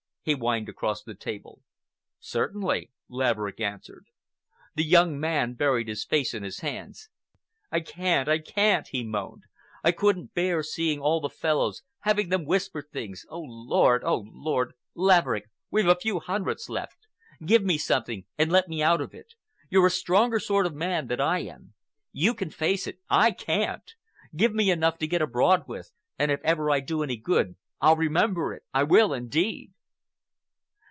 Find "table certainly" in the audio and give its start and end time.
1.15-2.91